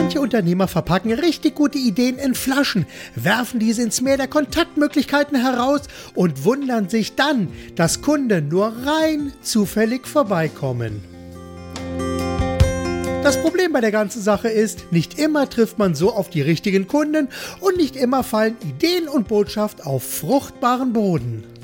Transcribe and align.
Manche 0.00 0.20
Unternehmer 0.20 0.68
verpacken 0.68 1.12
richtig 1.12 1.56
gute 1.56 1.76
Ideen 1.76 2.18
in 2.18 2.36
Flaschen, 2.36 2.86
werfen 3.16 3.58
diese 3.58 3.82
ins 3.82 4.00
Meer 4.00 4.16
der 4.16 4.28
Kontaktmöglichkeiten 4.28 5.36
heraus 5.36 5.80
und 6.14 6.44
wundern 6.44 6.88
sich 6.88 7.16
dann, 7.16 7.48
dass 7.74 8.00
Kunden 8.00 8.46
nur 8.46 8.72
rein 8.86 9.32
zufällig 9.42 10.06
vorbeikommen. 10.06 11.02
Das 13.24 13.42
Problem 13.42 13.72
bei 13.72 13.80
der 13.80 13.90
ganzen 13.90 14.22
Sache 14.22 14.48
ist, 14.48 14.92
nicht 14.92 15.18
immer 15.18 15.50
trifft 15.50 15.78
man 15.78 15.96
so 15.96 16.12
auf 16.12 16.30
die 16.30 16.42
richtigen 16.42 16.86
Kunden 16.86 17.26
und 17.58 17.76
nicht 17.76 17.96
immer 17.96 18.22
fallen 18.22 18.54
Ideen 18.62 19.08
und 19.08 19.26
Botschaft 19.26 19.84
auf 19.84 20.08
fruchtbaren 20.08 20.92
Boden. 20.92 21.57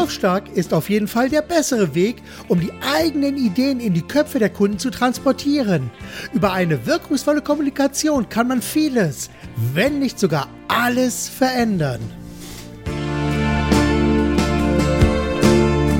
Verkaufsstark 0.00 0.56
ist 0.56 0.72
auf 0.72 0.88
jeden 0.88 1.08
Fall 1.08 1.28
der 1.28 1.42
bessere 1.42 1.94
Weg, 1.94 2.22
um 2.48 2.58
die 2.58 2.72
eigenen 2.80 3.36
Ideen 3.36 3.80
in 3.80 3.92
die 3.92 4.00
Köpfe 4.00 4.38
der 4.38 4.48
Kunden 4.48 4.78
zu 4.78 4.88
transportieren. 4.88 5.90
Über 6.32 6.54
eine 6.54 6.86
wirkungsvolle 6.86 7.42
Kommunikation 7.42 8.26
kann 8.30 8.48
man 8.48 8.62
vieles, 8.62 9.28
wenn 9.74 9.98
nicht 9.98 10.18
sogar 10.18 10.48
alles 10.68 11.28
verändern. 11.28 12.00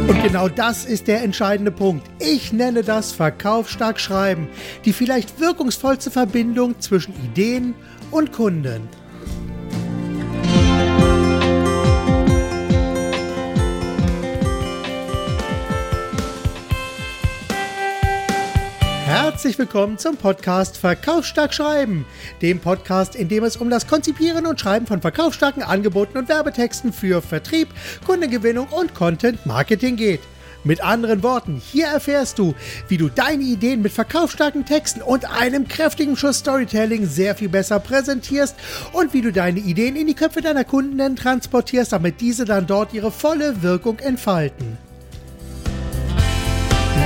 Und 0.09 0.23
genau 0.23 0.48
das 0.48 0.87
ist 0.87 1.06
der 1.06 1.23
entscheidende 1.23 1.70
Punkt. 1.70 2.06
Ich 2.20 2.55
nenne 2.55 2.83
das 2.83 3.12
Verkaufsstark 3.12 4.01
Schreiben, 4.01 4.48
die 4.87 4.95
vielleicht 4.95 5.41
wirkungsvollste 5.41 6.11
Verbindung 6.11 6.80
zwischen 6.80 7.12
Ideen 7.23 7.75
und 8.11 8.33
Kunden. 8.33 8.89
Herzlich 19.31 19.61
willkommen 19.61 19.97
zum 19.97 20.17
Podcast 20.17 20.77
Verkaufsstark 20.77 21.55
Schreiben, 21.55 22.05
dem 22.42 22.59
Podcast, 22.59 23.14
in 23.14 23.28
dem 23.28 23.45
es 23.45 23.56
um 23.56 23.70
das 23.70 23.86
Konzipieren 23.86 24.45
und 24.45 24.59
Schreiben 24.59 24.89
von 24.89 25.00
verkaufsstarken 25.00 25.62
Angeboten 25.62 26.19
und 26.19 26.28
Werbetexten 26.28 26.92
für 26.92 27.23
Vertrieb, 27.23 27.69
Kundengewinnung 28.05 28.67
und 28.70 28.92
Content 28.92 29.47
Marketing 29.47 29.95
geht. 29.95 30.19
Mit 30.64 30.83
anderen 30.83 31.23
Worten, 31.23 31.62
hier 31.64 31.86
erfährst 31.86 32.41
du, 32.41 32.56
wie 32.89 32.97
du 32.97 33.08
deine 33.08 33.45
Ideen 33.45 33.83
mit 33.83 33.92
verkaufsstarken 33.92 34.67
Texten 34.67 35.01
und 35.01 35.25
einem 35.31 35.69
kräftigen 35.69 36.17
Schuss 36.17 36.39
Storytelling 36.39 37.06
sehr 37.06 37.36
viel 37.36 37.48
besser 37.48 37.78
präsentierst 37.78 38.56
und 38.92 39.14
wie 39.14 39.23
du 39.23 39.31
deine 39.31 39.61
Ideen 39.61 39.95
in 39.95 40.08
die 40.08 40.14
Köpfe 40.14 40.41
deiner 40.41 40.64
Kunden 40.64 41.14
transportierst, 41.14 41.92
damit 41.92 42.20
diese 42.20 42.47
dann 42.47 42.67
dort 42.67 42.92
ihre 42.95 43.12
volle 43.12 43.62
Wirkung 43.62 44.01
entfalten. 44.01 44.89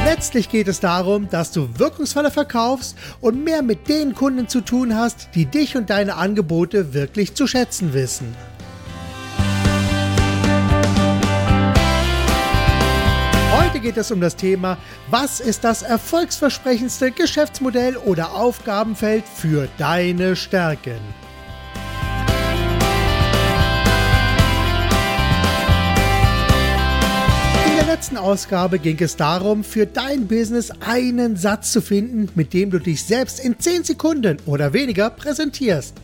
Letztlich 0.04 0.50
geht 0.50 0.68
es 0.68 0.80
darum, 0.80 1.30
dass 1.30 1.50
du 1.50 1.78
wirkungsvoller 1.78 2.30
verkaufst 2.30 2.94
und 3.22 3.42
mehr 3.42 3.62
mit 3.62 3.88
den 3.88 4.14
Kunden 4.14 4.48
zu 4.48 4.60
tun 4.60 4.94
hast, 4.94 5.30
die 5.34 5.46
dich 5.46 5.78
und 5.78 5.88
deine 5.88 6.16
Angebote 6.16 6.92
wirklich 6.92 7.34
zu 7.34 7.46
schätzen 7.46 7.94
wissen. 7.94 8.36
Heute 13.58 13.80
geht 13.80 13.96
es 13.96 14.10
um 14.10 14.20
das 14.20 14.36
Thema, 14.36 14.76
was 15.08 15.40
ist 15.40 15.64
das 15.64 15.80
erfolgsversprechendste 15.80 17.10
Geschäftsmodell 17.10 17.96
oder 17.96 18.34
Aufgabenfeld 18.34 19.24
für 19.26 19.68
deine 19.78 20.36
Stärken? 20.36 21.23
Letzten 28.04 28.18
Ausgabe 28.18 28.78
ging 28.78 28.98
es 29.00 29.16
darum, 29.16 29.64
für 29.64 29.86
dein 29.86 30.26
Business 30.26 30.70
einen 30.80 31.36
Satz 31.36 31.72
zu 31.72 31.80
finden, 31.80 32.28
mit 32.34 32.52
dem 32.52 32.70
du 32.70 32.78
dich 32.78 33.02
selbst 33.02 33.42
in 33.42 33.58
10 33.58 33.84
Sekunden 33.84 34.36
oder 34.44 34.74
weniger 34.74 35.08
präsentierst. 35.08 35.94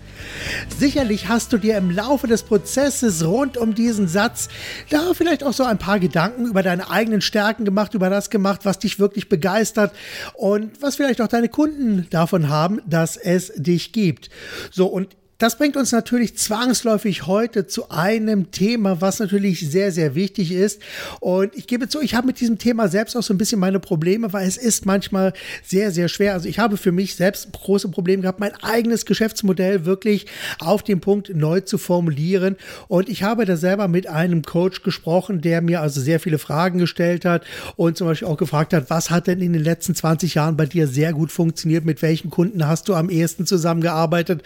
Sicherlich 0.79 1.29
hast 1.29 1.53
du 1.53 1.59
dir 1.59 1.77
im 1.77 1.91
Laufe 1.91 2.27
des 2.27 2.43
Prozesses 2.43 3.23
rund 3.27 3.59
um 3.59 3.75
diesen 3.75 4.09
Satz 4.09 4.49
da 4.89 5.13
vielleicht 5.13 5.45
auch 5.45 5.53
so 5.53 5.65
ein 5.65 5.77
paar 5.77 6.01
Gedanken 6.01 6.47
über 6.47 6.63
deine 6.63 6.89
eigenen 6.89 7.21
Stärken 7.21 7.67
gemacht, 7.67 7.93
über 7.93 8.09
das 8.09 8.31
gemacht, 8.31 8.61
was 8.65 8.79
dich 8.79 8.99
wirklich 8.99 9.29
begeistert 9.29 9.93
und 10.33 10.81
was 10.81 10.97
vielleicht 10.97 11.21
auch 11.21 11.29
deine 11.29 11.51
Kunden 11.51 12.07
davon 12.09 12.49
haben, 12.49 12.81
dass 12.87 13.19
es 13.19 13.53
dich 13.57 13.93
gibt. 13.93 14.31
So, 14.71 14.87
und 14.87 15.09
das 15.41 15.57
bringt 15.57 15.79
uns 15.79 15.91
natürlich 15.91 16.37
zwangsläufig 16.37 17.27
heute 17.27 17.67
zu 17.67 17.89
einem 17.89 18.51
Thema, 18.51 19.01
was 19.01 19.21
natürlich 19.21 19.71
sehr, 19.71 19.91
sehr 19.91 20.15
wichtig 20.15 20.53
ist. 20.53 20.83
Und 21.19 21.57
ich 21.57 21.67
gebe 21.67 21.89
zu, 21.89 22.03
ich 22.03 22.15
habe 22.15 22.27
mit 22.27 22.41
diesem 22.41 22.59
Thema 22.59 22.89
selbst 22.89 23.17
auch 23.17 23.23
so 23.23 23.33
ein 23.33 23.39
bisschen 23.39 23.59
meine 23.59 23.81
Probleme, 23.81 24.35
weil 24.35 24.47
es 24.47 24.59
ist 24.59 24.85
manchmal 24.85 25.33
sehr, 25.65 25.93
sehr 25.93 26.09
schwer. 26.09 26.35
Also 26.35 26.47
ich 26.47 26.59
habe 26.59 26.77
für 26.77 26.93
mich 26.93 27.15
selbst 27.15 27.51
große 27.53 27.89
Probleme 27.89 28.21
gehabt, 28.21 28.39
mein 28.39 28.55
eigenes 28.63 29.07
Geschäftsmodell 29.07 29.87
wirklich 29.87 30.27
auf 30.59 30.83
den 30.83 31.01
Punkt 31.01 31.35
neu 31.35 31.61
zu 31.61 31.79
formulieren. 31.79 32.57
Und 32.89 33.09
ich 33.09 33.23
habe 33.23 33.47
da 33.47 33.57
selber 33.57 33.89
mit 33.89 34.09
einem 34.09 34.43
Coach 34.43 34.83
gesprochen, 34.83 35.41
der 35.41 35.63
mir 35.63 35.81
also 35.81 36.03
sehr 36.03 36.21
viele 36.21 36.39
Fragen 36.39 36.79
gestellt 36.79 37.25
hat 37.25 37.45
und 37.77 37.97
zum 37.97 38.09
Beispiel 38.09 38.29
auch 38.29 38.37
gefragt 38.37 38.75
hat, 38.75 38.91
was 38.91 39.11
hat 39.11 39.27
denn 39.27 39.41
in 39.41 39.55
den 39.55 39.65
letzten 39.65 39.95
20 39.95 40.35
Jahren 40.35 40.59
bei 40.59 40.67
dir 40.67 40.87
sehr 40.87 41.15
gut 41.15 41.33
funktioniert? 41.33 41.87
Mit 41.87 42.03
welchen 42.03 42.29
Kunden 42.29 42.67
hast 42.67 42.91
du 42.91 42.95
am 42.95 43.09
ehesten 43.09 43.47
zusammengearbeitet? 43.47 44.43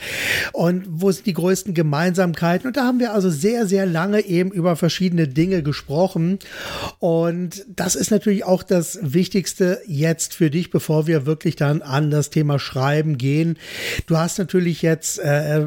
Und 0.52 0.83
wo 0.88 1.10
sind 1.10 1.26
die 1.26 1.32
größten 1.32 1.74
Gemeinsamkeiten? 1.74 2.66
Und 2.66 2.76
da 2.76 2.84
haben 2.84 3.00
wir 3.00 3.12
also 3.12 3.30
sehr, 3.30 3.66
sehr 3.66 3.86
lange 3.86 4.20
eben 4.24 4.50
über 4.50 4.76
verschiedene 4.76 5.28
Dinge 5.28 5.62
gesprochen. 5.62 6.38
Und 6.98 7.64
das 7.68 7.94
ist 7.94 8.10
natürlich 8.10 8.44
auch 8.44 8.62
das 8.62 8.98
Wichtigste 9.02 9.80
jetzt 9.86 10.34
für 10.34 10.50
dich, 10.50 10.70
bevor 10.70 11.06
wir 11.06 11.26
wirklich 11.26 11.56
dann 11.56 11.82
an 11.82 12.10
das 12.10 12.30
Thema 12.30 12.58
Schreiben 12.58 13.18
gehen. 13.18 13.58
Du 14.06 14.16
hast 14.16 14.38
natürlich 14.38 14.82
jetzt 14.82 15.18
äh, 15.18 15.66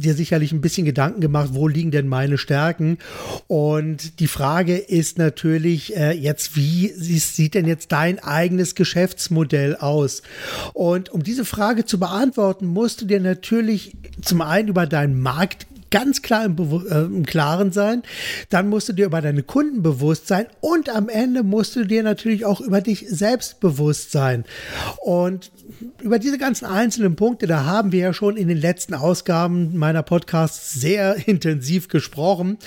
dir 0.00 0.14
sicherlich 0.14 0.52
ein 0.52 0.60
bisschen 0.60 0.84
Gedanken 0.84 1.20
gemacht, 1.20 1.50
wo 1.52 1.66
liegen 1.66 1.90
denn 1.90 2.08
meine 2.08 2.38
Stärken? 2.38 2.98
Und 3.46 4.20
die 4.20 4.28
Frage 4.28 4.76
ist 4.76 5.18
natürlich 5.18 5.96
äh, 5.96 6.12
jetzt, 6.12 6.56
wie 6.56 6.88
sieht 6.88 7.54
denn 7.54 7.66
jetzt 7.66 7.92
dein 7.92 8.18
eigenes 8.18 8.74
Geschäftsmodell 8.74 9.76
aus? 9.76 10.22
Und 10.74 11.08
um 11.10 11.22
diese 11.22 11.44
Frage 11.44 11.84
zu 11.84 11.98
beantworten, 11.98 12.66
musst 12.66 13.00
du 13.00 13.06
dir 13.06 13.20
natürlich 13.20 13.96
zum 14.22 14.42
einen 14.42 14.58
einen 14.58 14.68
über 14.68 14.86
deinen 14.86 15.20
Markt 15.20 15.66
ganz 15.90 16.22
klar 16.22 16.44
im, 16.44 16.56
äh, 16.58 17.04
im, 17.04 17.26
Klaren 17.26 17.72
sein. 17.72 18.02
Dann 18.50 18.68
musst 18.68 18.88
du 18.88 18.92
dir 18.92 19.06
über 19.06 19.20
deine 19.20 19.42
Kunden 19.42 19.82
bewusst 19.82 20.26
sein 20.26 20.46
und 20.60 20.88
am 20.88 21.08
Ende 21.08 21.42
musst 21.42 21.76
du 21.76 21.84
dir 21.84 22.02
natürlich 22.02 22.44
auch 22.44 22.60
über 22.60 22.80
dich 22.80 23.06
selbst 23.08 23.60
bewusst 23.60 24.12
sein. 24.12 24.44
Und 24.98 25.50
über 26.02 26.18
diese 26.18 26.38
ganzen 26.38 26.64
einzelnen 26.64 27.16
Punkte, 27.16 27.46
da 27.46 27.64
haben 27.64 27.92
wir 27.92 28.00
ja 28.00 28.12
schon 28.12 28.36
in 28.36 28.48
den 28.48 28.58
letzten 28.58 28.94
Ausgaben 28.94 29.76
meiner 29.76 30.02
Podcasts 30.02 30.72
sehr 30.72 31.16
intensiv 31.28 31.88
gesprochen. 31.88 32.58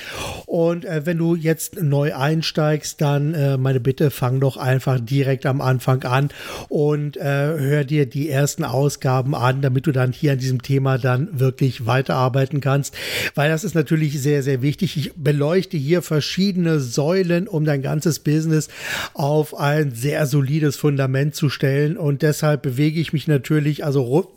Und 0.46 0.86
äh, 0.86 1.06
wenn 1.06 1.18
du 1.18 1.36
jetzt 1.36 1.82
neu 1.82 2.16
einsteigst, 2.16 3.02
dann 3.02 3.34
äh, 3.34 3.58
meine 3.58 3.80
Bitte, 3.80 4.12
fang 4.12 4.40
doch 4.40 4.58
einfach 4.58 5.00
direkt 5.00 5.46
am 5.46 5.62
Anfang 5.62 6.04
an 6.04 6.30
und 6.70 7.18
äh, 7.18 7.24
hör 7.24 7.84
dir 7.84 8.06
die 8.06 8.30
ersten 8.30 8.64
Ausgaben 8.64 9.36
an, 9.36 9.62
damit 9.62 9.88
du 9.88 9.92
dann 9.92 10.12
hier 10.12 10.34
an 10.34 10.38
diesem 10.38 10.62
Thema 10.62 10.98
dann 10.98 11.40
wirklich 11.40 11.86
weiterarbeiten 11.86 12.62
kannst. 12.62 12.96
Weil 13.36 13.50
das 13.50 13.64
ist 13.64 13.76
natürlich 13.76 14.22
sehr, 14.22 14.44
sehr 14.44 14.62
wichtig. 14.62 14.98
Ich 14.98 15.14
beleuchte 15.16 15.78
hier 15.78 16.02
verschiedene 16.02 16.80
Säulen, 16.80 17.48
um 17.48 17.66
dein 17.66 17.82
ganzes 17.82 18.20
Business 18.20 18.70
auf 19.14 19.58
ein 19.58 19.92
sehr 19.94 20.26
solides 20.26 20.76
Fundament 20.76 21.36
zu 21.36 21.50
stellen. 21.50 21.98
Und 21.98 22.22
deshalb 22.22 22.62
bewege 22.62 23.00
ich 23.00 23.14
mich 23.14 23.28
natürlich, 23.28 23.86
also 23.86 24.32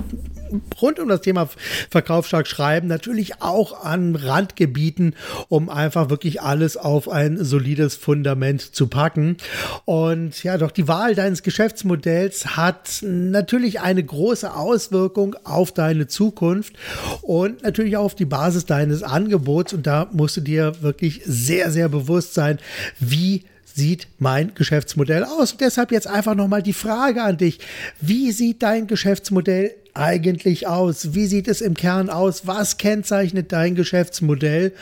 rund 0.81 0.99
um 0.99 1.09
das 1.09 1.21
Thema 1.21 1.49
Verkaufsstark 1.91 2.47
schreiben, 2.47 2.89
natürlich 2.89 3.43
auch 3.43 3.85
an 3.85 4.17
Randgebieten, 4.17 5.15
um 5.49 5.69
einfach 5.69 6.11
wirklich 6.11 6.43
alles 6.43 6.77
auf 6.77 7.09
ein 7.09 7.43
solides 7.43 7.97
Fundament 7.97 8.75
zu 8.75 8.87
packen. 8.87 9.37
Und 9.85 10.43
ja, 10.43 10.59
doch 10.59 10.71
die 10.71 10.89
Wahl 10.89 11.15
deines 11.15 11.43
Geschäftsmodells 11.43 12.57
hat 12.57 13.01
natürlich 13.03 13.81
eine 13.81 14.03
große 14.03 14.55
Auswirkung 14.55 15.37
auf 15.45 15.73
deine 15.73 16.07
Zukunft 16.07 16.75
und 17.23 17.63
natürlich 17.63 17.97
auch 17.97 18.05
auf 18.05 18.15
die 18.15 18.25
Basis 18.25 18.67
deines 18.67 19.03
Angebots. 19.03 19.73
Und 19.73 19.87
da 19.87 20.09
musst 20.13 20.37
du 20.37 20.41
dir 20.41 20.83
wirklich 20.83 21.23
sehr, 21.25 21.71
sehr 21.71 21.89
bewusst 21.89 22.35
sein, 22.35 22.59
wie 22.99 23.45
sieht 23.75 24.09
mein 24.19 24.55
Geschäftsmodell 24.55 25.25
aus? 25.25 25.53
Und 25.53 25.61
deshalb 25.61 25.91
jetzt 25.91 26.07
einfach 26.07 26.35
nochmal 26.35 26.63
die 26.63 26.73
Frage 26.73 27.23
an 27.23 27.37
dich. 27.37 27.59
Wie 28.01 28.31
sieht 28.31 28.63
dein 28.63 28.87
Geschäftsmodell 28.87 29.75
eigentlich 29.95 30.67
aus? 30.67 31.15
Wie 31.15 31.27
sieht 31.27 31.49
es 31.49 31.61
im 31.61 31.75
Kern 31.75 32.11
aus? 32.11 32.47
Was 32.47 32.79
kennzeichnet 32.79 33.53
dein 33.53 33.77
Geschäftsmodell? 33.77 34.73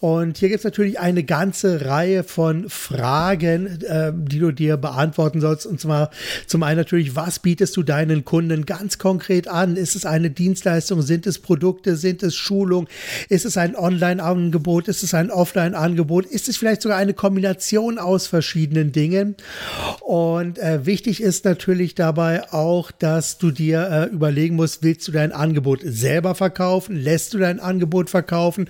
Und 0.00 0.38
hier 0.38 0.48
gibt 0.48 0.58
es 0.58 0.64
natürlich 0.64 0.98
eine 0.98 1.22
ganze 1.22 1.84
Reihe 1.86 2.24
von 2.24 2.68
Fragen, 2.68 3.80
äh, 3.82 4.12
die 4.14 4.40
du 4.40 4.50
dir 4.50 4.76
beantworten 4.76 5.40
sollst. 5.40 5.64
Und 5.64 5.80
zwar 5.80 6.10
zum 6.46 6.62
einen 6.64 6.78
natürlich, 6.78 7.14
was 7.14 7.38
bietest 7.38 7.76
du 7.76 7.82
deinen 7.84 8.24
Kunden 8.24 8.66
ganz 8.66 8.98
konkret 8.98 9.46
an? 9.46 9.76
Ist 9.76 9.94
es 9.94 10.04
eine 10.04 10.30
Dienstleistung? 10.30 11.02
Sind 11.02 11.26
es 11.26 11.38
Produkte? 11.38 11.96
Sind 11.96 12.22
es 12.24 12.34
Schulung? 12.34 12.88
Ist 13.28 13.44
es 13.44 13.56
ein 13.56 13.76
Online-Angebot? 13.76 14.88
Ist 14.88 15.04
es 15.04 15.14
ein 15.14 15.30
Offline-Angebot? 15.30 16.26
Ist 16.26 16.48
es 16.48 16.56
vielleicht 16.56 16.82
sogar 16.82 16.98
eine 16.98 17.14
Kombination 17.14 17.98
aus 17.98 18.26
verschiedenen 18.26 18.90
Dingen? 18.90 19.36
Und 20.00 20.58
äh, 20.58 20.84
wichtig 20.84 21.22
ist 21.22 21.44
natürlich 21.44 21.94
dabei 21.94 22.52
auch, 22.52 22.90
dass 22.90 23.38
du 23.38 23.50
dir 23.50 24.08
äh, 24.10 24.14
überlegen 24.48 24.56
musst, 24.56 24.82
willst 24.82 25.06
du 25.08 25.12
dein 25.12 25.32
Angebot 25.32 25.80
selber 25.84 26.34
verkaufen? 26.34 26.96
Lässt 26.96 27.34
du 27.34 27.38
dein 27.38 27.60
Angebot 27.60 28.10
verkaufen? 28.10 28.68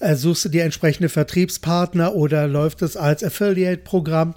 Äh, 0.00 0.14
suchst 0.14 0.44
du 0.44 0.48
dir 0.48 0.64
entsprechende 0.64 1.08
Vertriebspartner 1.08 2.14
oder 2.14 2.46
läuft 2.46 2.82
es 2.82 2.96
als 2.96 3.22
Affiliate-Programm? 3.22 4.34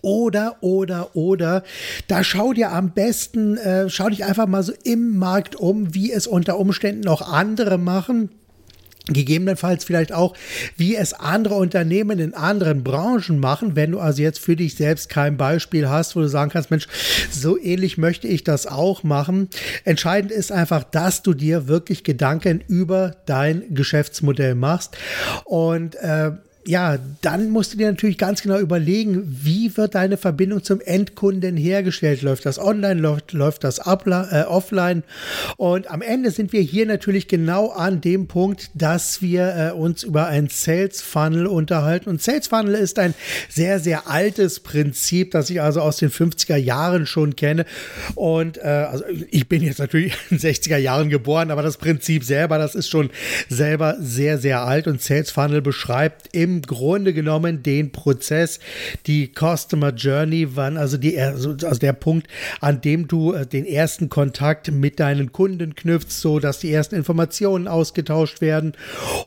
Oder, 0.00 0.56
oder, 0.62 1.14
oder, 1.14 1.62
da 2.08 2.24
schau 2.24 2.54
dir 2.54 2.72
am 2.72 2.92
besten, 2.92 3.58
äh, 3.58 3.90
schau 3.90 4.08
dich 4.08 4.24
einfach 4.24 4.46
mal 4.46 4.62
so 4.62 4.72
im 4.84 5.18
Markt 5.18 5.54
um, 5.54 5.94
wie 5.94 6.10
es 6.10 6.26
unter 6.26 6.58
Umständen 6.58 7.08
auch 7.08 7.20
andere 7.20 7.76
machen 7.76 8.30
Gegebenenfalls 9.08 9.84
vielleicht 9.84 10.12
auch, 10.12 10.34
wie 10.76 10.94
es 10.94 11.12
andere 11.12 11.56
Unternehmen 11.56 12.20
in 12.20 12.34
anderen 12.34 12.84
Branchen 12.84 13.40
machen, 13.40 13.74
wenn 13.74 13.90
du 13.90 13.98
also 13.98 14.22
jetzt 14.22 14.38
für 14.38 14.54
dich 14.54 14.76
selbst 14.76 15.08
kein 15.08 15.36
Beispiel 15.36 15.88
hast, 15.88 16.14
wo 16.14 16.20
du 16.20 16.28
sagen 16.28 16.52
kannst, 16.52 16.70
Mensch, 16.70 16.86
so 17.30 17.58
ähnlich 17.58 17.98
möchte 17.98 18.28
ich 18.28 18.44
das 18.44 18.68
auch 18.68 19.02
machen. 19.02 19.48
Entscheidend 19.84 20.30
ist 20.30 20.52
einfach, 20.52 20.84
dass 20.84 21.22
du 21.22 21.34
dir 21.34 21.66
wirklich 21.66 22.04
Gedanken 22.04 22.62
über 22.68 23.16
dein 23.26 23.74
Geschäftsmodell 23.74 24.54
machst 24.54 24.96
und 25.44 25.96
äh, 25.96 26.32
ja, 26.64 26.98
dann 27.22 27.50
musst 27.50 27.72
du 27.72 27.78
dir 27.78 27.90
natürlich 27.90 28.18
ganz 28.18 28.42
genau 28.42 28.58
überlegen, 28.58 29.22
wie 29.42 29.76
wird 29.76 29.96
deine 29.96 30.16
Verbindung 30.16 30.62
zum 30.62 30.80
Endkunden 30.80 31.56
hergestellt? 31.56 32.22
Läuft 32.22 32.46
das 32.46 32.58
online, 32.58 33.00
läuft, 33.00 33.32
läuft 33.32 33.64
das 33.64 33.78
äh, 33.78 34.44
offline? 34.46 35.02
Und 35.56 35.90
am 35.90 36.02
Ende 36.02 36.30
sind 36.30 36.52
wir 36.52 36.60
hier 36.60 36.86
natürlich 36.86 37.26
genau 37.26 37.70
an 37.70 38.00
dem 38.00 38.28
Punkt, 38.28 38.70
dass 38.74 39.22
wir 39.22 39.72
äh, 39.72 39.76
uns 39.76 40.04
über 40.04 40.26
ein 40.28 40.48
Sales 40.48 41.02
Funnel 41.02 41.46
unterhalten. 41.46 42.08
Und 42.08 42.22
Sales 42.22 42.46
Funnel 42.46 42.74
ist 42.74 42.98
ein 42.98 43.14
sehr, 43.48 43.80
sehr 43.80 44.08
altes 44.08 44.60
Prinzip, 44.60 45.32
das 45.32 45.50
ich 45.50 45.60
also 45.60 45.80
aus 45.80 45.96
den 45.96 46.10
50er 46.10 46.56
Jahren 46.56 47.06
schon 47.06 47.34
kenne. 47.34 47.66
Und 48.14 48.58
äh, 48.58 48.62
also 48.62 49.04
ich 49.30 49.48
bin 49.48 49.62
jetzt 49.62 49.80
natürlich 49.80 50.14
in 50.30 50.38
den 50.38 50.52
60er 50.52 50.76
Jahren 50.76 51.08
geboren, 51.08 51.50
aber 51.50 51.62
das 51.62 51.76
Prinzip 51.76 52.22
selber, 52.22 52.58
das 52.58 52.76
ist 52.76 52.88
schon 52.88 53.10
selber 53.48 53.96
sehr, 53.98 54.38
sehr 54.38 54.62
alt. 54.62 54.86
Und 54.86 55.02
Sales 55.02 55.32
Funnel 55.32 55.60
beschreibt 55.60 56.28
im 56.32 56.51
im 56.52 56.62
Grunde 56.62 57.14
genommen 57.14 57.62
den 57.62 57.92
Prozess, 57.92 58.60
die 59.06 59.30
Customer 59.34 59.90
Journey, 59.90 60.54
wann 60.54 60.76
also 60.76 60.98
die 60.98 61.18
also 61.18 61.54
der 61.54 61.92
Punkt, 61.94 62.28
an 62.60 62.80
dem 62.80 63.08
du 63.08 63.32
äh, 63.32 63.46
den 63.46 63.64
ersten 63.64 64.08
Kontakt 64.08 64.70
mit 64.70 65.00
deinen 65.00 65.32
Kunden 65.32 65.74
knüpfst, 65.74 66.20
so 66.20 66.38
dass 66.38 66.58
die 66.58 66.72
ersten 66.72 66.94
Informationen 66.94 67.68
ausgetauscht 67.68 68.40
werden 68.40 68.74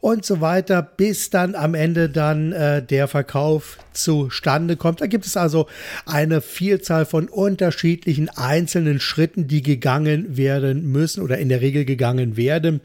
und 0.01 0.25
so 0.25 0.41
weiter, 0.41 0.81
bis 0.83 1.29
dann 1.29 1.55
am 1.55 1.73
Ende 1.73 2.09
dann 2.09 2.51
äh, 2.51 2.83
der 2.83 3.07
Verkauf 3.07 3.77
zustande 3.93 4.75
kommt. 4.75 5.01
Da 5.01 5.07
gibt 5.07 5.25
es 5.25 5.37
also 5.37 5.67
eine 6.05 6.41
Vielzahl 6.41 7.05
von 7.05 7.27
unterschiedlichen 7.27 8.29
einzelnen 8.29 8.99
Schritten, 8.99 9.47
die 9.47 9.61
gegangen 9.61 10.37
werden 10.37 10.91
müssen 10.91 11.23
oder 11.23 11.37
in 11.37 11.49
der 11.49 11.61
Regel 11.61 11.85
gegangen 11.85 12.37
werden. 12.37 12.81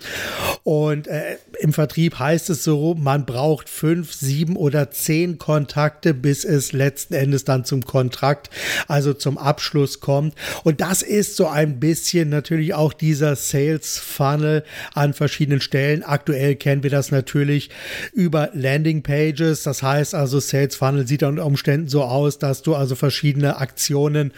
Und 0.63 1.09
äh, 1.09 1.37
im 1.59 1.73
Vertrieb 1.73 2.19
heißt 2.19 2.51
es 2.51 2.65
so, 2.65 2.95
man 2.95 3.27
braucht 3.27 3.69
fünf, 3.69 4.13
sieben 4.13 4.30
oder 4.57 4.91
zehn 4.91 5.39
Kontakte, 5.39 6.15
bis 6.15 6.45
es 6.45 6.73
letzten 6.73 7.15
Endes 7.15 7.45
dann 7.45 7.65
zum 7.65 7.85
Kontrakt, 7.85 8.51
also 8.89 9.15
zum 9.15 9.39
Abschluss 9.39 10.01
kommt. 10.01 10.35
Und 10.65 10.81
das 10.81 11.03
ist 11.03 11.37
so 11.37 11.49
ein 11.49 11.81
bisschen 11.81 12.29
natürlich 12.29 12.75
auch 12.75 12.93
dieser 12.93 13.37
Sales 13.37 13.99
Funnel 13.99 14.65
an 14.95 15.15
verschiedenen 15.15 15.61
Stellen. 15.61 16.03
Aktuell 16.03 16.57
kennen 16.57 16.83
wir 16.83 16.91
das 16.91 17.11
natürlich 17.11 17.71
über 18.13 18.51
Landing 18.55 19.03
Pages. 19.03 19.63
Das 19.63 19.83
heißt 19.83 20.15
also 20.15 20.41
Sales 20.41 20.77
Funnel 20.77 21.07
sieht 21.07 21.23
unter 21.23 21.47
Umständen 21.47 21.89
so 21.89 22.05
aus, 22.05 22.39
dass 22.39 22.63
du 22.63 22.75
also 22.75 22.95
verschiedene 22.95 23.59
Aktionen 23.59 24.33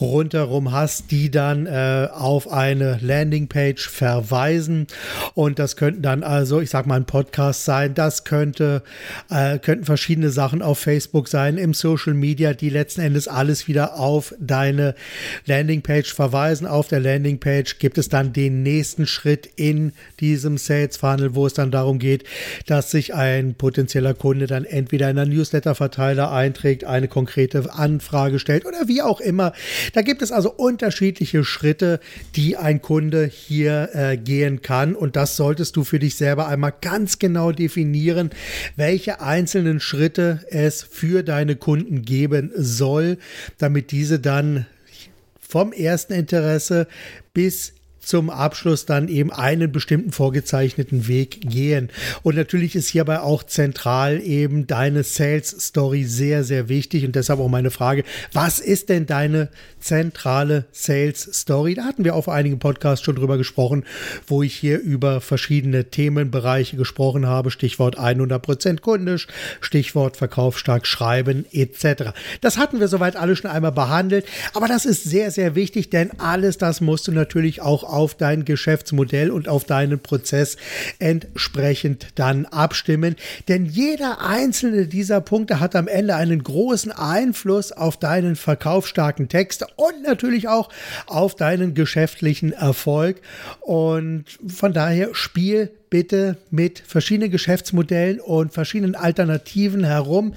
rundherum 0.00 0.72
hast, 0.72 1.10
die 1.10 1.30
dann 1.30 1.66
äh, 1.66 2.08
auf 2.12 2.50
eine 2.50 2.98
Landing 3.00 3.48
Page 3.48 3.88
verweisen. 3.88 4.86
Und 5.34 5.58
das 5.58 5.76
könnten 5.76 6.02
dann 6.02 6.22
also, 6.22 6.60
ich 6.60 6.70
sag 6.70 6.86
mal, 6.86 6.96
ein 6.96 7.06
Podcast 7.06 7.64
sein. 7.64 7.94
Das 7.94 8.24
könnte 8.24 8.82
äh, 9.34 9.58
könnten 9.58 9.84
verschiedene 9.84 10.30
Sachen 10.30 10.62
auf 10.62 10.78
Facebook 10.78 11.26
sein, 11.28 11.58
im 11.58 11.74
Social 11.74 12.14
Media, 12.14 12.54
die 12.54 12.70
letzten 12.70 13.00
Endes 13.00 13.26
alles 13.26 13.66
wieder 13.66 13.98
auf 13.98 14.32
deine 14.38 14.94
Landingpage 15.46 16.14
verweisen. 16.14 16.66
Auf 16.68 16.86
der 16.86 17.00
Landingpage 17.00 17.78
gibt 17.78 17.98
es 17.98 18.08
dann 18.08 18.32
den 18.32 18.62
nächsten 18.62 19.06
Schritt 19.06 19.48
in 19.56 19.92
diesem 20.20 20.56
Sales 20.56 20.96
Funnel, 20.96 21.34
wo 21.34 21.46
es 21.46 21.54
dann 21.54 21.72
darum 21.72 21.98
geht, 21.98 22.24
dass 22.66 22.92
sich 22.92 23.14
ein 23.14 23.54
potenzieller 23.54 24.14
Kunde 24.14 24.46
dann 24.46 24.64
entweder 24.64 25.10
in 25.10 25.18
einen 25.18 25.34
Newsletter-Verteiler 25.34 26.30
einträgt, 26.30 26.84
eine 26.84 27.08
konkrete 27.08 27.74
Anfrage 27.74 28.38
stellt 28.38 28.64
oder 28.64 28.86
wie 28.86 29.02
auch 29.02 29.20
immer. 29.20 29.52
Da 29.94 30.02
gibt 30.02 30.22
es 30.22 30.30
also 30.30 30.52
unterschiedliche 30.52 31.44
Schritte, 31.44 31.98
die 32.36 32.56
ein 32.56 32.80
Kunde 32.80 33.26
hier 33.26 33.88
äh, 33.94 34.16
gehen 34.16 34.62
kann 34.62 34.94
und 34.94 35.16
das 35.16 35.36
solltest 35.36 35.74
du 35.74 35.82
für 35.82 35.98
dich 35.98 36.14
selber 36.14 36.46
einmal 36.46 36.72
ganz 36.80 37.18
genau 37.18 37.50
definieren, 37.50 38.30
welche 38.76 39.23
einzelnen 39.24 39.80
Schritte 39.80 40.44
es 40.50 40.82
für 40.82 41.22
deine 41.22 41.56
Kunden 41.56 42.02
geben 42.02 42.52
soll, 42.54 43.18
damit 43.58 43.90
diese 43.90 44.20
dann 44.20 44.66
vom 45.40 45.72
ersten 45.72 46.12
Interesse 46.12 46.86
bis 47.32 47.72
zum 48.04 48.30
Abschluss 48.30 48.86
dann 48.86 49.08
eben 49.08 49.32
einen 49.32 49.72
bestimmten 49.72 50.12
vorgezeichneten 50.12 51.08
Weg 51.08 51.40
gehen. 51.42 51.90
Und 52.22 52.36
natürlich 52.36 52.76
ist 52.76 52.88
hierbei 52.88 53.20
auch 53.20 53.42
zentral 53.42 54.20
eben 54.20 54.66
deine 54.66 55.02
Sales 55.02 55.50
Story 55.50 56.04
sehr, 56.04 56.44
sehr 56.44 56.68
wichtig. 56.68 57.04
Und 57.04 57.16
deshalb 57.16 57.40
auch 57.40 57.48
meine 57.48 57.70
Frage, 57.70 58.04
was 58.32 58.58
ist 58.58 58.88
denn 58.88 59.06
deine 59.06 59.48
zentrale 59.80 60.66
Sales 60.72 61.20
Story? 61.20 61.74
Da 61.74 61.84
hatten 61.84 62.04
wir 62.04 62.14
auf 62.14 62.28
einigen 62.28 62.58
Podcasts 62.58 63.04
schon 63.04 63.16
drüber 63.16 63.38
gesprochen, 63.38 63.84
wo 64.26 64.42
ich 64.42 64.54
hier 64.54 64.80
über 64.80 65.20
verschiedene 65.20 65.84
Themenbereiche 65.90 66.76
gesprochen 66.76 67.26
habe. 67.26 67.50
Stichwort 67.50 67.98
100% 67.98 68.80
kundisch, 68.80 69.26
Stichwort 69.60 70.16
Verkauf 70.16 70.58
stark 70.58 70.86
schreiben 70.86 71.44
etc. 71.52 72.12
Das 72.40 72.58
hatten 72.58 72.80
wir 72.80 72.88
soweit 72.88 73.16
alle 73.16 73.36
schon 73.36 73.50
einmal 73.50 73.72
behandelt. 73.72 74.26
Aber 74.54 74.68
das 74.68 74.84
ist 74.84 75.04
sehr, 75.04 75.30
sehr 75.30 75.54
wichtig, 75.54 75.90
denn 75.90 76.18
alles 76.18 76.58
das 76.58 76.80
musst 76.80 77.08
du 77.08 77.12
natürlich 77.12 77.60
auch 77.60 77.84
auf 77.94 78.14
dein 78.14 78.44
Geschäftsmodell 78.44 79.30
und 79.30 79.48
auf 79.48 79.64
deinen 79.64 80.00
Prozess 80.00 80.56
entsprechend 80.98 82.08
dann 82.16 82.44
abstimmen. 82.46 83.14
Denn 83.48 83.64
jeder 83.66 84.20
einzelne 84.20 84.86
dieser 84.86 85.20
Punkte 85.20 85.60
hat 85.60 85.76
am 85.76 85.86
Ende 85.86 86.16
einen 86.16 86.42
großen 86.42 86.90
Einfluss 86.90 87.70
auf 87.70 87.96
deinen 87.96 88.34
verkaufsstarken 88.34 89.28
Text 89.28 89.64
und 89.76 90.02
natürlich 90.04 90.48
auch 90.48 90.68
auf 91.06 91.36
deinen 91.36 91.74
geschäftlichen 91.74 92.52
Erfolg. 92.52 93.20
Und 93.60 94.24
von 94.48 94.72
daher 94.72 95.14
spiel 95.14 95.70
bitte 95.88 96.36
mit 96.50 96.80
verschiedenen 96.80 97.30
Geschäftsmodellen 97.30 98.18
und 98.18 98.52
verschiedenen 98.52 98.96
Alternativen 98.96 99.84
herum. 99.84 100.34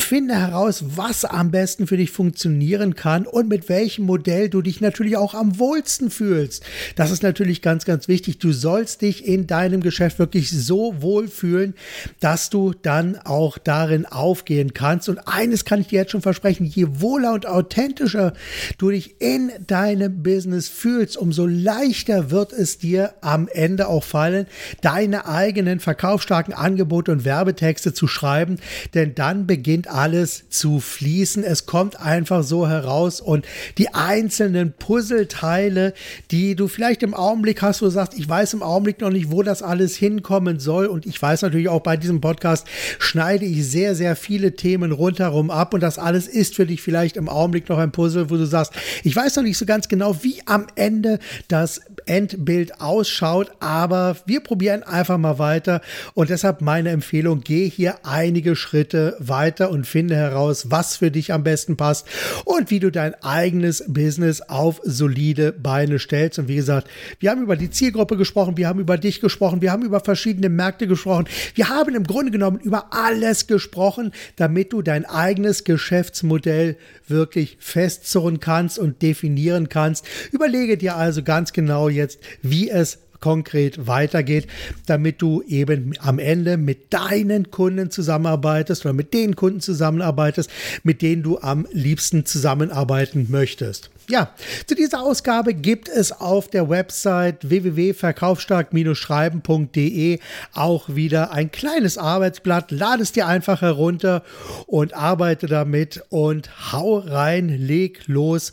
Finde 0.00 0.36
heraus, 0.36 0.84
was 0.96 1.24
am 1.24 1.50
besten 1.50 1.86
für 1.86 1.96
dich 1.96 2.10
funktionieren 2.10 2.94
kann 2.94 3.26
und 3.26 3.48
mit 3.48 3.68
welchem 3.68 4.06
Modell 4.06 4.48
du 4.48 4.62
dich 4.62 4.80
natürlich 4.80 5.16
auch 5.16 5.34
am 5.34 5.58
wohlsten 5.58 6.10
fühlst. 6.10 6.64
Das 6.96 7.10
ist 7.10 7.22
natürlich 7.22 7.62
ganz, 7.62 7.84
ganz 7.84 8.08
wichtig. 8.08 8.38
Du 8.38 8.52
sollst 8.52 9.02
dich 9.02 9.26
in 9.26 9.46
deinem 9.46 9.82
Geschäft 9.82 10.18
wirklich 10.18 10.50
so 10.50 10.94
wohlfühlen, 11.00 11.74
dass 12.20 12.50
du 12.50 12.72
dann 12.82 13.16
auch 13.16 13.58
darin 13.58 14.06
aufgehen 14.06 14.74
kannst. 14.74 15.08
Und 15.08 15.18
eines 15.26 15.64
kann 15.64 15.80
ich 15.80 15.88
dir 15.88 16.00
jetzt 16.00 16.12
schon 16.12 16.22
versprechen, 16.22 16.64
je 16.64 16.86
wohler 17.00 17.32
und 17.32 17.46
authentischer 17.46 18.32
du 18.78 18.90
dich 18.90 19.20
in 19.20 19.50
deinem 19.66 20.22
Business 20.22 20.68
fühlst, 20.68 21.16
umso 21.16 21.46
leichter 21.46 22.30
wird 22.30 22.52
es 22.52 22.78
dir 22.78 23.14
am 23.20 23.48
Ende 23.48 23.88
auch 23.88 24.04
fallen, 24.04 24.46
deine 24.80 25.26
eigenen 25.26 25.80
verkaufsstarken 25.80 26.54
Angebote 26.54 27.12
und 27.12 27.24
Werbetexte 27.24 27.92
zu 27.92 28.06
schreiben. 28.06 28.58
Denn 28.94 29.14
dann 29.14 29.46
beginnt 29.46 29.87
alles 29.88 30.48
zu 30.48 30.80
fließen. 30.80 31.44
Es 31.44 31.66
kommt 31.66 32.00
einfach 32.00 32.42
so 32.42 32.68
heraus 32.68 33.20
und 33.20 33.44
die 33.78 33.94
einzelnen 33.94 34.72
Puzzleteile, 34.72 35.94
die 36.30 36.54
du 36.54 36.68
vielleicht 36.68 37.02
im 37.02 37.14
Augenblick 37.14 37.62
hast, 37.62 37.82
wo 37.82 37.86
du 37.86 37.90
sagst, 37.90 38.18
ich 38.18 38.28
weiß 38.28 38.54
im 38.54 38.62
Augenblick 38.62 39.00
noch 39.00 39.10
nicht, 39.10 39.30
wo 39.30 39.42
das 39.42 39.62
alles 39.62 39.96
hinkommen 39.96 40.60
soll. 40.60 40.86
Und 40.86 41.06
ich 41.06 41.20
weiß 41.20 41.42
natürlich 41.42 41.68
auch 41.68 41.82
bei 41.82 41.96
diesem 41.96 42.20
Podcast 42.20 42.66
schneide 42.98 43.44
ich 43.44 43.66
sehr, 43.68 43.94
sehr 43.94 44.16
viele 44.16 44.56
Themen 44.56 44.92
rundherum 44.92 45.50
ab 45.50 45.74
und 45.74 45.82
das 45.82 45.98
alles 45.98 46.26
ist 46.26 46.54
für 46.54 46.66
dich 46.66 46.82
vielleicht 46.82 47.16
im 47.16 47.28
Augenblick 47.28 47.68
noch 47.68 47.78
ein 47.78 47.92
Puzzle, 47.92 48.30
wo 48.30 48.36
du 48.36 48.46
sagst, 48.46 48.72
ich 49.04 49.14
weiß 49.14 49.36
noch 49.36 49.42
nicht 49.42 49.58
so 49.58 49.66
ganz 49.66 49.88
genau, 49.88 50.22
wie 50.22 50.42
am 50.46 50.66
Ende 50.74 51.18
das 51.48 51.80
Endbild 52.06 52.80
ausschaut, 52.80 53.52
aber 53.60 54.16
wir 54.26 54.40
probieren 54.40 54.82
einfach 54.82 55.18
mal 55.18 55.38
weiter 55.38 55.80
und 56.14 56.30
deshalb 56.30 56.60
meine 56.60 56.90
Empfehlung, 56.90 57.40
geh 57.40 57.68
hier 57.68 58.04
einige 58.04 58.56
Schritte 58.56 59.16
weiter 59.18 59.70
und 59.70 59.77
finde 59.84 60.16
heraus, 60.16 60.70
was 60.70 60.96
für 60.96 61.10
dich 61.10 61.32
am 61.32 61.44
besten 61.44 61.76
passt 61.76 62.06
und 62.44 62.70
wie 62.70 62.80
du 62.80 62.90
dein 62.90 63.14
eigenes 63.22 63.84
Business 63.86 64.40
auf 64.40 64.80
solide 64.84 65.52
Beine 65.52 65.98
stellst. 65.98 66.38
Und 66.38 66.48
wie 66.48 66.56
gesagt, 66.56 66.88
wir 67.20 67.30
haben 67.30 67.42
über 67.42 67.56
die 67.56 67.70
Zielgruppe 67.70 68.16
gesprochen, 68.16 68.56
wir 68.56 68.68
haben 68.68 68.80
über 68.80 68.98
dich 68.98 69.20
gesprochen, 69.20 69.62
wir 69.62 69.72
haben 69.72 69.84
über 69.84 70.00
verschiedene 70.00 70.48
Märkte 70.48 70.86
gesprochen, 70.86 71.26
wir 71.54 71.68
haben 71.68 71.94
im 71.94 72.04
Grunde 72.04 72.30
genommen 72.30 72.58
über 72.60 72.92
alles 72.92 73.46
gesprochen, 73.46 74.12
damit 74.36 74.72
du 74.72 74.82
dein 74.82 75.04
eigenes 75.04 75.64
Geschäftsmodell 75.64 76.76
wirklich 77.06 77.56
festzurren 77.60 78.40
kannst 78.40 78.78
und 78.78 79.02
definieren 79.02 79.68
kannst. 79.68 80.06
Überlege 80.32 80.76
dir 80.76 80.96
also 80.96 81.22
ganz 81.22 81.52
genau 81.52 81.88
jetzt, 81.88 82.20
wie 82.42 82.70
es 82.70 82.98
konkret 83.20 83.86
weitergeht, 83.86 84.46
damit 84.86 85.22
du 85.22 85.42
eben 85.42 85.94
am 86.00 86.18
Ende 86.18 86.56
mit 86.56 86.92
deinen 86.92 87.50
Kunden 87.50 87.90
zusammenarbeitest 87.90 88.84
oder 88.84 88.92
mit 88.92 89.14
den 89.14 89.36
Kunden 89.36 89.60
zusammenarbeitest, 89.60 90.50
mit 90.82 91.02
denen 91.02 91.22
du 91.22 91.38
am 91.38 91.66
liebsten 91.72 92.26
zusammenarbeiten 92.26 93.28
möchtest. 93.30 93.90
Ja, 94.10 94.30
zu 94.66 94.74
dieser 94.74 95.02
Ausgabe 95.02 95.52
gibt 95.52 95.90
es 95.90 96.12
auf 96.12 96.48
der 96.48 96.70
Website 96.70 97.50
www.verkaufsstark-schreiben.de 97.50 100.18
auch 100.54 100.88
wieder 100.88 101.32
ein 101.32 101.50
kleines 101.50 101.98
Arbeitsblatt. 101.98 102.70
Lade 102.70 103.02
es 103.02 103.12
dir 103.12 103.26
einfach 103.26 103.60
herunter 103.60 104.22
und 104.66 104.94
arbeite 104.94 105.46
damit 105.46 106.02
und 106.08 106.72
hau 106.72 107.00
rein, 107.00 107.50
leg 107.50 108.04
los 108.06 108.52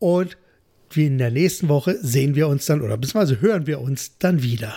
und 0.00 0.36
wie 0.90 1.06
in 1.06 1.18
der 1.18 1.30
nächsten 1.30 1.68
Woche 1.68 1.96
sehen 2.00 2.34
wir 2.34 2.48
uns 2.48 2.66
dann 2.66 2.82
oder 2.82 2.96
beziehungsweise 2.96 3.40
hören 3.40 3.66
wir 3.66 3.80
uns 3.80 4.18
dann 4.18 4.42
wieder. 4.42 4.74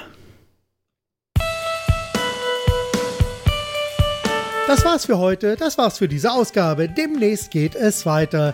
Das 4.68 4.86
war's 4.86 5.06
für 5.06 5.18
heute, 5.18 5.56
das 5.56 5.80
war's 5.80 5.98
für 5.98 6.08
diese 6.08 6.32
Ausgabe. 6.32 6.88
Demnächst 6.88 7.50
geht 7.50 7.74
es 7.74 8.06
weiter. 8.06 8.54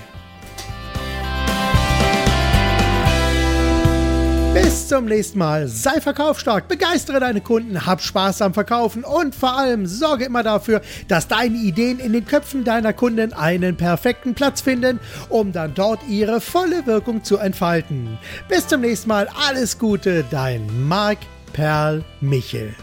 Bis 4.74 4.88
zum 4.88 5.06
nächsten 5.06 5.38
Mal. 5.38 5.68
Sei 5.68 6.02
verkaufsstark, 6.02 6.68
begeistere 6.68 7.20
deine 7.20 7.42
Kunden, 7.42 7.86
hab 7.86 8.02
Spaß 8.02 8.42
am 8.42 8.56
Verkaufen 8.56 9.04
und 9.04 9.36
vor 9.36 9.56
allem 9.56 9.86
sorge 9.86 10.26
immer 10.26 10.42
dafür, 10.42 10.82
dass 11.08 11.28
deine 11.28 11.60
Ideen 11.60 12.00
in 12.00 12.12
den 12.12 12.26
Köpfen 12.26 12.64
deiner 12.64 12.92
Kunden 12.92 13.34
einen 13.34 13.78
perfekten 13.78 14.34
Platz 14.34 14.62
finden, 14.62 15.00
um 15.30 15.52
dann 15.52 15.76
dort 15.76 16.00
ihre 16.10 16.42
volle 16.42 16.88
Wirkung 16.88 17.24
zu 17.24 17.38
entfalten. 17.38 18.18
Bis 18.50 18.68
zum 18.68 18.82
nächsten 18.82 19.10
Mal. 19.10 19.30
Alles 19.48 19.78
Gute, 19.78 20.26
dein 20.32 20.88
Marc 20.88 21.20
Perl 21.54 22.04
Michel. 22.20 22.74